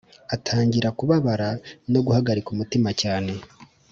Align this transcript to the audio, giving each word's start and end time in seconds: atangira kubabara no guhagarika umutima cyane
atangira 0.35 0.89
kubabara 0.97 1.47
no 1.91 1.99
guhagarika 2.05 2.49
umutima 2.51 2.89
cyane 3.01 3.31